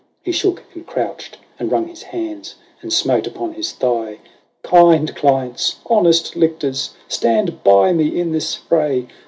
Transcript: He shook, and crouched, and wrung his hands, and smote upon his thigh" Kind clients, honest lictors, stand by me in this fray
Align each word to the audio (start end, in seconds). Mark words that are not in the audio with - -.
He 0.23 0.31
shook, 0.31 0.63
and 0.73 0.83
crouched, 0.87 1.37
and 1.59 1.71
wrung 1.71 1.87
his 1.87 2.01
hands, 2.01 2.55
and 2.81 2.91
smote 2.91 3.27
upon 3.27 3.53
his 3.53 3.71
thigh" 3.71 4.17
Kind 4.63 5.15
clients, 5.15 5.75
honest 5.85 6.35
lictors, 6.35 6.95
stand 7.07 7.63
by 7.63 7.93
me 7.93 8.19
in 8.19 8.31
this 8.31 8.55
fray 8.55 9.05